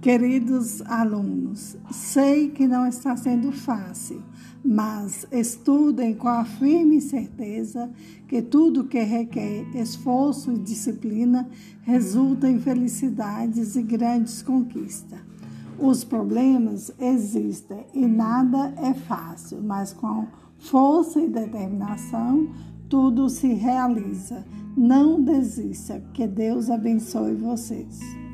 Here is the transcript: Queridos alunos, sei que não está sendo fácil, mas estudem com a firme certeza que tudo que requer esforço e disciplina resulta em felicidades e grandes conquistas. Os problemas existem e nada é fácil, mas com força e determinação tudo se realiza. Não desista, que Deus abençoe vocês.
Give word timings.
Queridos 0.00 0.80
alunos, 0.82 1.76
sei 1.90 2.50
que 2.50 2.68
não 2.68 2.86
está 2.86 3.16
sendo 3.16 3.50
fácil, 3.50 4.22
mas 4.64 5.26
estudem 5.32 6.14
com 6.14 6.28
a 6.28 6.44
firme 6.44 7.00
certeza 7.00 7.90
que 8.28 8.40
tudo 8.40 8.84
que 8.84 9.00
requer 9.00 9.66
esforço 9.74 10.52
e 10.52 10.58
disciplina 10.58 11.48
resulta 11.82 12.48
em 12.48 12.60
felicidades 12.60 13.74
e 13.74 13.82
grandes 13.82 14.40
conquistas. 14.40 15.18
Os 15.76 16.04
problemas 16.04 16.92
existem 17.00 17.84
e 17.92 18.06
nada 18.06 18.72
é 18.76 18.94
fácil, 18.94 19.60
mas 19.60 19.92
com 19.92 20.28
força 20.58 21.20
e 21.20 21.28
determinação 21.28 22.52
tudo 22.88 23.28
se 23.28 23.48
realiza. 23.48 24.46
Não 24.76 25.20
desista, 25.20 26.00
que 26.14 26.24
Deus 26.24 26.70
abençoe 26.70 27.34
vocês. 27.34 28.27